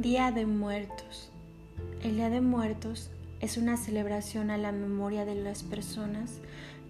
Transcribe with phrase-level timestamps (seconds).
[0.00, 1.30] Día de Muertos.
[2.02, 3.10] El Día de Muertos
[3.40, 6.40] es una celebración a la memoria de las personas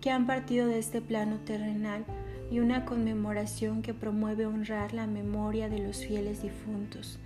[0.01, 2.04] que han partido de este plano terrenal
[2.53, 7.19] y una conmemoración que promueve honrar la memoria de los fieles difuntos.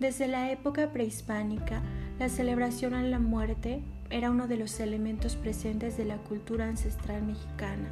[0.00, 1.82] Desde la época prehispánica,
[2.18, 3.80] la celebración a la muerte
[4.10, 7.88] era uno de los elementos presentes de la cultura ancestral mexicana.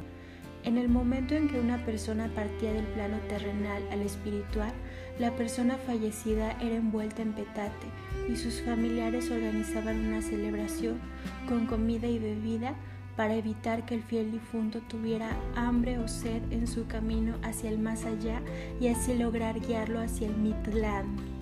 [0.67, 4.73] En el momento en que una persona partía del plano terrenal al espiritual,
[5.17, 7.87] la persona fallecida era envuelta en petate
[8.29, 10.99] y sus familiares organizaban una celebración
[11.47, 12.75] con comida y bebida
[13.15, 17.79] para evitar que el fiel difunto tuviera hambre o sed en su camino hacia el
[17.79, 18.41] más allá
[18.81, 21.36] y así lograr guiarlo hacia el Mitlán.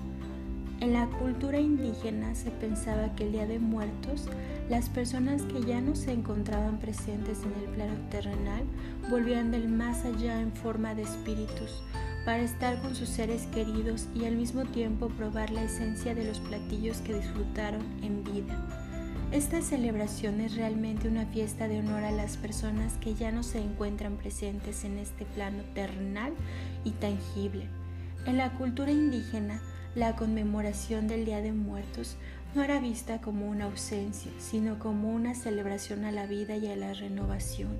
[0.81, 4.27] En la cultura indígena se pensaba que el Día de Muertos,
[4.69, 8.63] las personas que ya no se encontraban presentes en el plano terrenal
[9.09, 11.81] volvían del más allá en forma de espíritus,
[12.25, 16.39] para estar con sus seres queridos y al mismo tiempo probar la esencia de los
[16.39, 18.67] platillos que disfrutaron en vida.
[19.31, 23.59] Esta celebración es realmente una fiesta de honor a las personas que ya no se
[23.59, 26.33] encuentran presentes en este plano terrenal
[26.83, 27.67] y tangible.
[28.25, 29.61] En la cultura indígena,
[29.95, 32.17] la conmemoración del Día de Muertos
[32.53, 36.75] no era vista como una ausencia, sino como una celebración a la vida y a
[36.75, 37.79] la renovación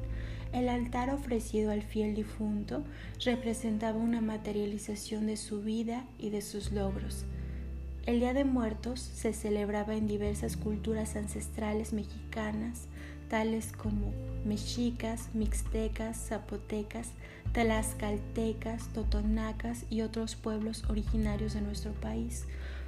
[0.55, 2.81] el altar ofrecido al fiel difunto
[3.25, 7.25] representaba una materialización de su vida y de sus logros.
[8.05, 12.87] El Día de Muertos se celebraba en diversas culturas ancestrales mexicanas,
[13.29, 14.13] tales como
[14.45, 17.09] mexicas, mixtecas, zapotecas,
[17.55, 22.45] tlaxcaltecas, totonacas y otros pueblos originarios de nuestro país.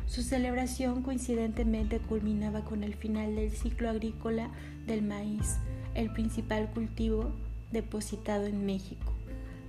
[0.07, 4.49] Su celebración coincidentemente culminaba con el final del ciclo agrícola
[4.85, 5.55] del maíz,
[5.95, 7.31] el principal cultivo
[7.71, 9.13] depositado en México.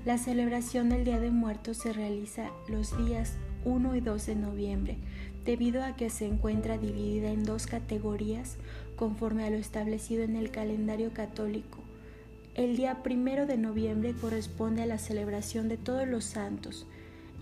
[0.05, 4.97] La celebración del Día de Muertos se realiza los días 1 y 2 de noviembre,
[5.45, 8.57] debido a que se encuentra dividida en dos categorías
[8.97, 11.88] conforme a lo establecido en el calendario católico.
[12.59, 16.89] El día 1 de noviembre corresponde a la celebración de todos los santos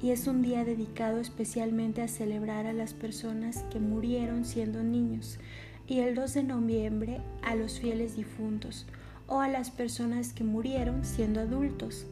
[0.02, 5.38] y es un día dedicado especialmente a celebrar a las personas que murieron siendo niños
[5.86, 8.84] y el 2 de noviembre a los fieles difuntos,
[9.26, 12.04] o a las personas que murieron siendo adultos.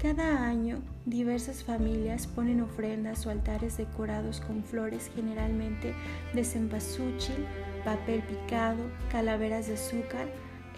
[0.00, 5.92] Cada año, diversas familias ponen ofrendas o altares decorados con flores generalmente
[6.32, 7.36] de cempasúchil,
[7.84, 10.26] papel picado, calaveras de azúcar,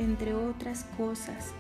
[0.01, 1.55] entre otras cosas.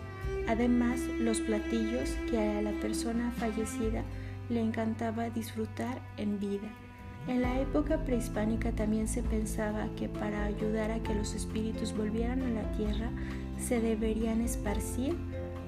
[0.46, 4.02] Además, los platillos que a la persona fallecida
[4.48, 6.68] le encantaba disfrutar en vida.
[7.26, 12.40] En la época prehispánica también se pensaba que para ayudar a que los espíritus volvieran
[12.42, 13.10] a la tierra
[13.58, 15.14] se deberían esparcir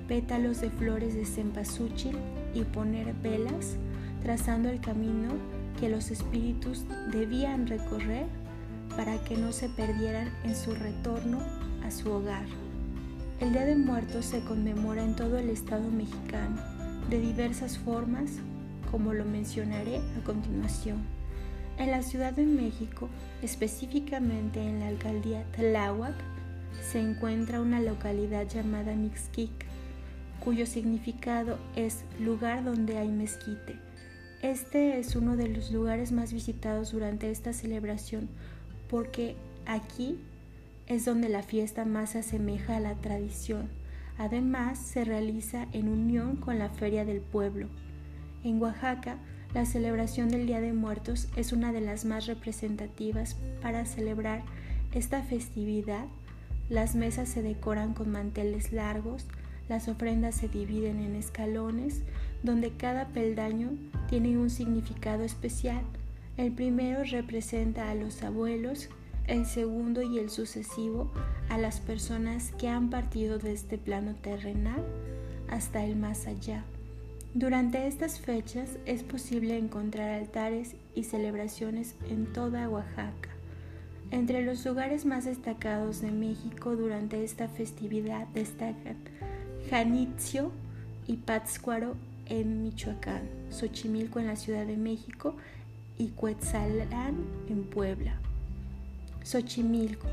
[0.09, 2.17] pétalos de flores de cempasúchil
[2.55, 3.77] y poner velas
[4.23, 5.35] trazando el camino
[5.79, 8.27] que los espíritus debían recorrer
[8.97, 11.41] para que no se perdieran en su retorno
[11.85, 12.47] a su hogar.
[13.41, 16.61] El Día de Muertos se conmemora en todo el estado mexicano
[17.09, 18.33] de diversas formas,
[18.91, 20.99] como lo mencionaré a continuación.
[21.79, 23.09] En la Ciudad de México,
[23.41, 26.13] específicamente en la alcaldía Tláhuac,
[26.83, 29.51] se encuentra una localidad llamada Mixquic,
[30.45, 33.77] cuyo significado es lugar donde hay mezquite.
[34.43, 38.29] Este es uno de los lugares más visitados durante esta celebración
[38.91, 39.35] porque
[39.65, 40.19] aquí
[40.91, 43.69] es donde la fiesta más se asemeja a la tradición.
[44.19, 47.69] Además, se realiza en unión con la Feria del Pueblo.
[48.43, 49.17] En Oaxaca,
[49.55, 54.43] la celebración del Día de Muertos es una de las más representativas para celebrar
[54.93, 56.07] esta festividad.
[56.69, 59.27] Las mesas se decoran con manteles largos,
[59.69, 62.03] las ofrendas se dividen en escalones,
[62.43, 63.71] donde cada peldaño
[64.09, 65.83] tiene un significado especial.
[66.37, 68.89] El primero representa a los abuelos,
[69.31, 71.09] el segundo y el sucesivo
[71.49, 74.85] a las personas que han partido de este plano terrenal
[75.49, 76.65] hasta el más allá.
[77.33, 83.31] Durante estas fechas es posible encontrar altares y celebraciones en toda Oaxaca.
[84.11, 88.97] Entre los lugares más destacados de México durante esta festividad destacan
[89.71, 90.51] Janitzio
[91.07, 91.95] y Pátzcuaro
[92.27, 95.37] en Michoacán, Xochimilco en la Ciudad de México
[95.99, 97.15] y Cuetzalán
[97.49, 98.19] en Puebla.
[99.31, 100.09] Xochimilco.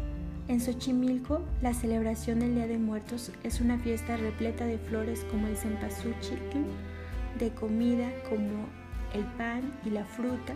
[0.47, 5.47] En Xochimilco, la celebración del Día de Muertos es una fiesta repleta de flores como
[5.47, 6.37] el cempasúchil,
[7.39, 8.67] de comida como
[9.15, 10.53] el pan y la fruta,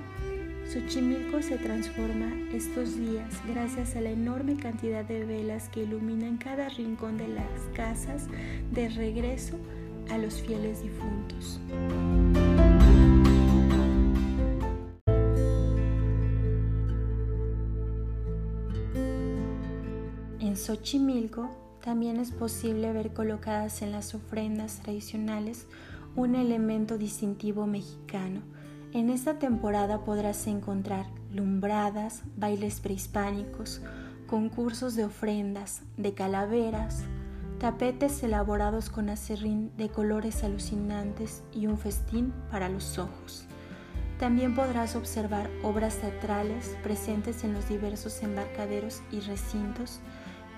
[0.72, 6.70] Xochimilco se transforma estos días gracias a la enorme cantidad de velas que iluminan cada
[6.70, 8.28] rincón de las casas
[8.72, 9.58] de regreso
[10.12, 11.60] a los fieles difuntos.
[20.56, 21.50] Xochimilco
[21.84, 25.68] también es posible ver colocadas en las ofrendas tradicionales
[26.16, 28.42] un elemento distintivo mexicano.
[28.92, 33.82] En esta temporada podrás encontrar lumbradas, bailes prehispánicos,
[34.28, 37.04] concursos de ofrendas, de calaveras,
[37.60, 43.46] tapetes elaborados con acerrín de colores alucinantes y un festín para los ojos.
[44.20, 50.00] También podrás observar obras teatrales presentes en los diversos embarcaderos y recintos.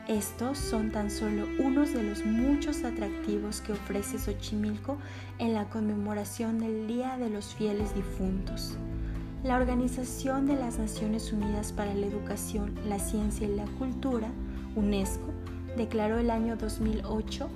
[0.08, 4.98] Estos son tan solo unos de los muchos atractivos que ofrece Xochimilco
[5.40, 8.76] en la conmemoración del Día de los Fieles Difuntos.
[9.46, 14.28] La Organización de las Naciones Unidas para la Educación, la Ciencia y la Cultura,
[14.76, 15.34] UNESCO,
[15.78, 17.50] declaró el año 2008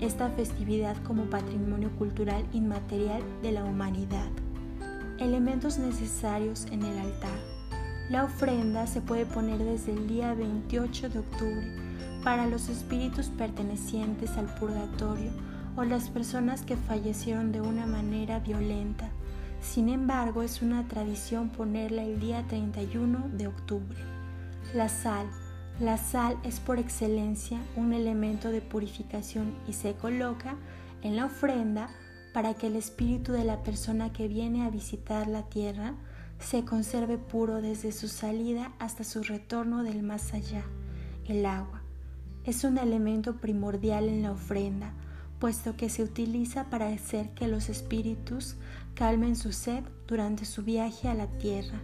[0.00, 4.30] esta festividad como Patrimonio Cultural Inmaterial de la Humanidad.
[5.18, 7.59] Elementos necesarios en el altar.
[8.10, 11.64] La ofrenda se puede poner desde el día 28 de octubre
[12.24, 15.30] para los espíritus pertenecientes al purgatorio
[15.76, 19.08] o las personas que fallecieron de una manera violenta.
[19.62, 23.98] Sin embargo, es una tradición ponerla el día 31 de octubre.
[24.74, 25.28] La sal.
[25.78, 30.56] La sal es por excelencia un elemento de purificación y se coloca
[31.02, 31.88] en la ofrenda
[32.34, 35.94] para que el espíritu de la persona que viene a visitar la tierra
[36.40, 40.64] se conserve puro desde su salida hasta su retorno del más allá.
[41.26, 41.82] El agua
[42.44, 44.92] es un elemento primordial en la ofrenda,
[45.38, 48.56] puesto que se utiliza para hacer que los espíritus
[48.94, 51.80] calmen su sed durante su viaje a la tierra.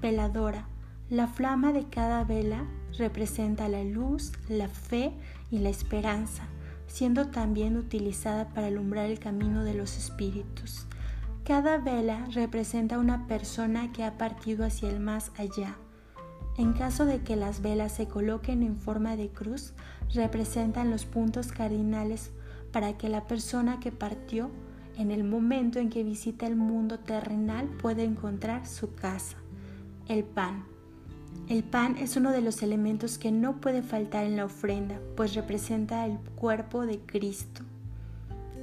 [0.00, 0.68] Veladora.
[1.08, 2.66] La flama de cada vela
[2.98, 5.12] representa la luz, la fe
[5.50, 6.48] y la esperanza
[6.86, 10.86] siendo también utilizada para alumbrar el camino de los espíritus.
[11.46, 15.76] Cada vela representa una persona que ha partido hacia el más allá.
[16.58, 19.72] En caso de que las velas se coloquen en forma de cruz,
[20.12, 22.32] representan los puntos cardinales
[22.72, 24.50] para que la persona que partió
[24.96, 29.36] en el momento en que visita el mundo terrenal pueda encontrar su casa.
[30.08, 30.64] El pan.
[31.48, 35.36] El pan es uno de los elementos que no puede faltar en la ofrenda, pues
[35.36, 37.62] representa el cuerpo de Cristo.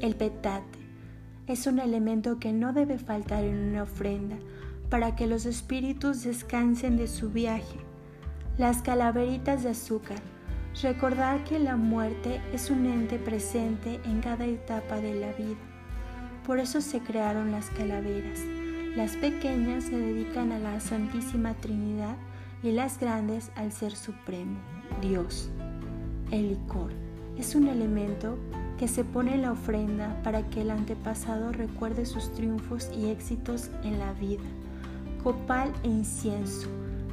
[0.01, 0.82] El petate
[1.47, 4.37] es un elemento que no debe faltar en una ofrenda
[4.89, 7.79] para que los espíritus descansen de su viaje.
[8.57, 10.19] Las calaveritas de azúcar.
[10.81, 15.57] Recordar que la muerte es un ente presente en cada etapa de la vida.
[16.45, 18.39] Por eso se crearon las calaveras.
[18.95, 22.15] Las pequeñas se dedican a la Santísima Trinidad
[22.61, 24.59] y las grandes al Ser Supremo,
[25.01, 25.49] Dios.
[26.31, 26.91] El licor
[27.37, 28.37] es un elemento
[28.87, 34.13] se pone la ofrenda para que el antepasado recuerde sus triunfos y éxitos en la
[34.13, 34.43] vida.
[35.23, 36.67] Copal e incienso.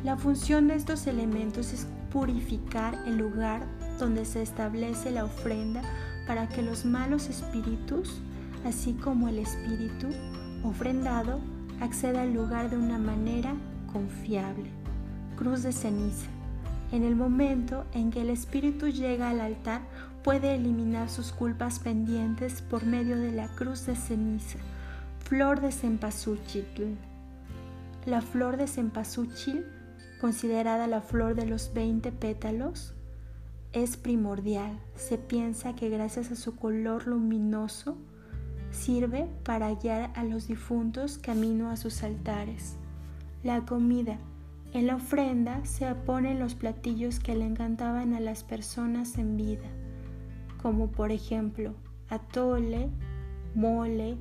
[0.05, 3.67] La función de estos elementos es purificar el lugar
[3.99, 5.83] donde se establece la ofrenda
[6.27, 8.21] para que los malos espíritus,
[8.65, 10.09] así como el espíritu
[10.65, 11.41] ofrendado,
[11.81, 13.55] acceda al lugar de una manera
[13.93, 14.81] confiable
[15.41, 16.27] cruz de ceniza.
[16.93, 19.81] En el momento en que el espíritu llega al altar,
[20.23, 24.59] puede eliminar sus culpas pendientes por medio de la cruz de ceniza.
[25.21, 26.97] Flor de cempasúchil.
[28.07, 29.65] La flor de cempasúchil,
[30.21, 32.95] considerada la flor de los 20 pétalos,
[33.73, 34.79] es primordial.
[34.97, 37.97] Se piensa que gracias a su color luminoso
[38.71, 42.77] sirve para guiar a los difuntos camino a sus altares.
[43.43, 44.19] La comida
[44.73, 49.69] en la ofrenda se ponen los platillos que le encantaban a las personas en vida,
[50.61, 51.75] como por ejemplo
[52.09, 52.91] atole,
[53.55, 54.17] mole,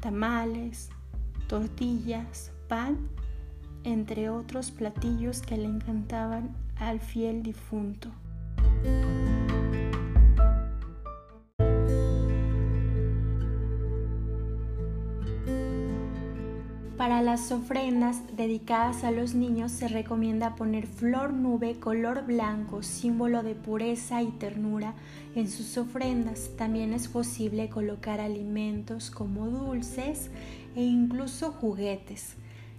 [0.00, 0.90] tamales,
[1.48, 3.08] tortillas, pan,
[3.84, 8.10] entre otros platillos que le encantaban al fiel difunto.
[17.00, 23.42] Para las ofrendas dedicadas a los niños se recomienda poner flor nube color blanco, símbolo
[23.42, 24.92] de pureza y ternura,
[25.34, 26.50] en sus ofrendas.
[26.58, 30.30] También es posible colocar alimentos como dulces
[30.76, 32.34] e incluso juguetes.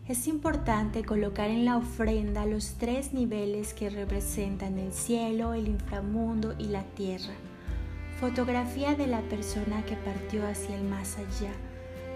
[0.07, 6.53] Es importante colocar en la ofrenda los tres niveles que representan el cielo, el inframundo
[6.59, 7.33] y la tierra.
[8.19, 11.51] Fotografía de la persona que partió hacia el más allá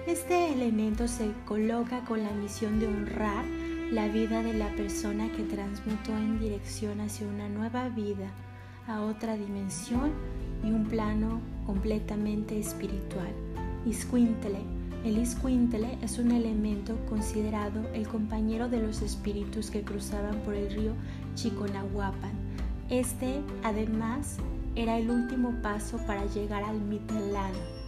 [0.08, 3.44] este elemento se coloca con la misión de honrar
[3.92, 8.30] la vida de la persona que transmutó en dirección hacia una nueva vida,
[8.88, 10.12] a otra dimensión
[10.64, 13.34] y un plano completamente espiritual.
[13.86, 14.60] Iscuintle.
[15.04, 20.72] El iscuintle es un elemento considerado el compañero de los espíritus que cruzaban por el
[20.72, 20.94] río
[21.36, 22.34] Chiconahuapan.
[22.90, 24.38] Este, además,
[24.76, 27.85] era el último paso para llegar al Mittelland.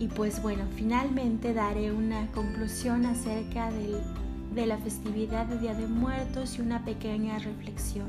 [0.00, 6.58] Y pues bueno, finalmente daré una conclusión acerca de la festividad de Día de Muertos
[6.58, 8.08] y una pequeña reflexión.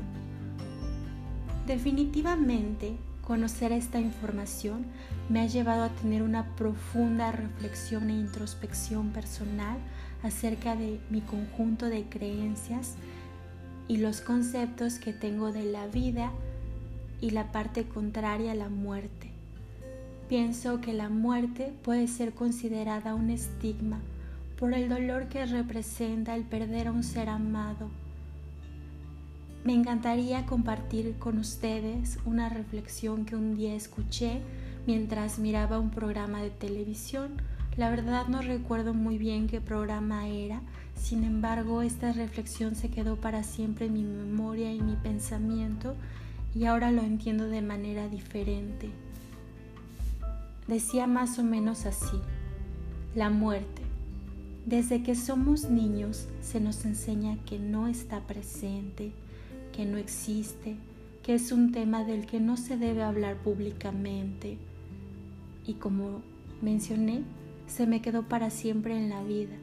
[1.66, 4.86] Definitivamente, conocer esta información
[5.28, 9.76] me ha llevado a tener una profunda reflexión e introspección personal
[10.22, 12.94] acerca de mi conjunto de creencias
[13.86, 16.32] y los conceptos que tengo de la vida
[17.20, 19.31] y la parte contraria a la muerte.
[20.32, 24.00] Pienso que la muerte puede ser considerada un estigma
[24.58, 27.90] por el dolor que representa el perder a un ser amado.
[29.62, 34.40] Me encantaría compartir con ustedes una reflexión que un día escuché
[34.86, 37.32] mientras miraba un programa de televisión.
[37.76, 40.62] La verdad no recuerdo muy bien qué programa era,
[40.96, 45.94] sin embargo esta reflexión se quedó para siempre en mi memoria y mi pensamiento
[46.54, 48.88] y ahora lo entiendo de manera diferente.
[50.68, 52.18] Decía más o menos así,
[53.14, 53.82] la muerte.
[54.64, 59.12] Desde que somos niños se nos enseña que no está presente,
[59.72, 60.76] que no existe,
[61.22, 64.58] que es un tema del que no se debe hablar públicamente.
[65.66, 66.22] Y como
[66.60, 67.22] mencioné,
[67.66, 69.56] se me quedó para siempre en la vida.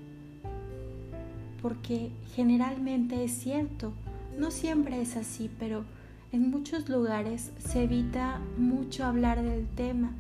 [1.62, 3.94] Porque generalmente es cierto,
[4.38, 5.84] no siempre es así, pero
[6.32, 10.12] en muchos lugares se evita mucho hablar del tema.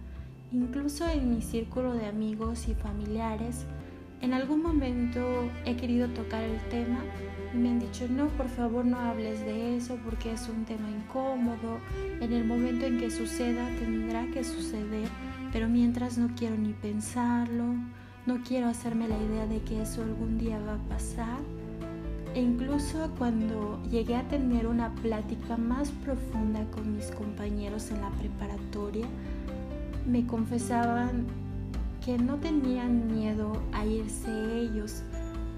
[0.51, 3.65] Incluso en mi círculo de amigos y familiares,
[4.21, 5.21] en algún momento
[5.63, 7.03] he querido tocar el tema
[7.53, 10.89] y me han dicho, no, por favor no hables de eso porque es un tema
[10.89, 11.77] incómodo.
[12.19, 15.07] En el momento en que suceda tendrá que suceder,
[15.53, 17.75] pero mientras no quiero ni pensarlo,
[18.25, 21.39] no quiero hacerme la idea de que eso algún día va a pasar.
[22.33, 28.09] E incluso cuando llegué a tener una plática más profunda con mis compañeros en la
[28.11, 29.05] preparatoria,
[30.09, 31.27] me confesaban
[32.03, 35.03] que no tenían miedo a irse ellos,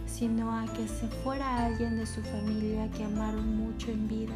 [0.05, 4.35] sino a que se fuera alguien de su familia que amaron mucho en vida.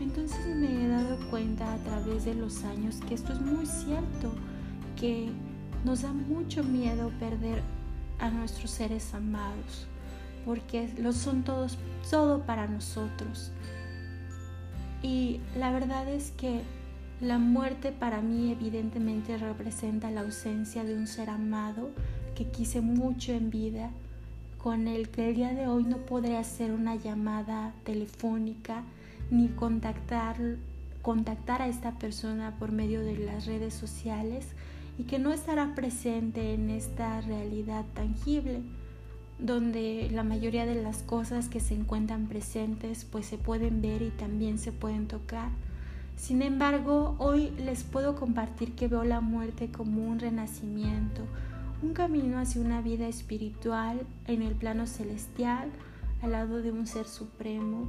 [0.00, 4.34] Entonces me he dado cuenta a través de los años que esto es muy cierto,
[4.96, 5.30] que
[5.84, 7.62] nos da mucho miedo perder
[8.18, 9.86] a nuestros seres amados
[10.44, 11.78] porque lo son todos,
[12.10, 13.50] todo para nosotros.
[15.02, 16.62] Y la verdad es que
[17.24, 21.90] la muerte para mí evidentemente representa la ausencia de un ser amado
[22.34, 23.90] que quise mucho en vida,
[24.58, 28.82] con el que el día de hoy no podré hacer una llamada telefónica
[29.30, 30.36] ni contactar,
[31.00, 34.48] contactar a esta persona por medio de las redes sociales
[34.98, 38.60] y que no estará presente en esta realidad tangible
[39.38, 44.10] donde la mayoría de las cosas que se encuentran presentes pues se pueden ver y
[44.10, 45.48] también se pueden tocar.
[46.16, 51.22] Sin embargo, hoy les puedo compartir que veo la muerte como un renacimiento,
[51.82, 55.70] un camino hacia una vida espiritual en el plano celestial,
[56.22, 57.88] al lado de un ser supremo,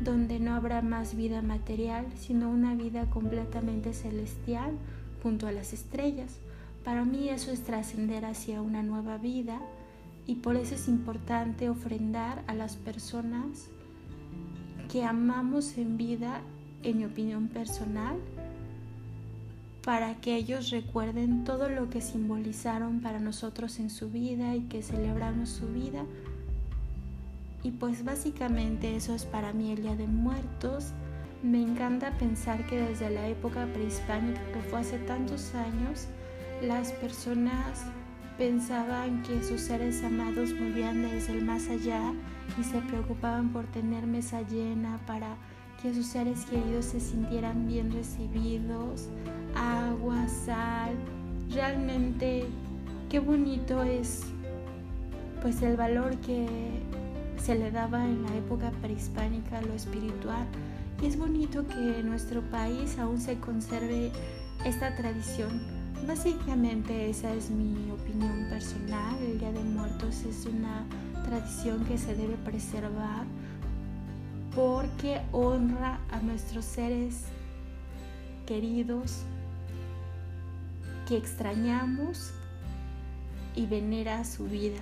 [0.00, 4.78] donde no habrá más vida material, sino una vida completamente celestial
[5.22, 6.38] junto a las estrellas.
[6.84, 9.60] Para mí eso es trascender hacia una nueva vida
[10.26, 13.68] y por eso es importante ofrendar a las personas
[14.90, 16.42] que amamos en vida,
[16.82, 18.16] en mi opinión personal,
[19.84, 24.82] para que ellos recuerden todo lo que simbolizaron para nosotros en su vida y que
[24.82, 26.04] celebramos su vida.
[27.64, 30.92] Y pues básicamente eso es para mí el Día de Muertos.
[31.42, 36.06] Me encanta pensar que desde la época prehispánica, que fue hace tantos años,
[36.62, 37.84] las personas
[38.38, 42.12] pensaban que sus seres amados volvían desde el más allá
[42.58, 45.36] y se preocupaban por tener mesa llena para
[45.82, 49.08] que sus seres queridos se sintieran bien recibidos,
[49.56, 50.94] agua, sal.
[51.52, 52.46] Realmente
[53.10, 54.22] qué bonito es
[55.42, 56.46] pues el valor que
[57.36, 60.46] se le daba en la época prehispánica a lo espiritual
[61.02, 64.12] y es bonito que en nuestro país aún se conserve
[64.64, 69.16] esta tradición Básicamente esa es mi opinión personal.
[69.22, 70.84] El Día de Muertos es una
[71.24, 73.24] tradición que se debe preservar
[74.54, 77.24] porque honra a nuestros seres
[78.46, 79.22] queridos
[81.08, 82.32] que extrañamos
[83.54, 84.80] y venera su vida.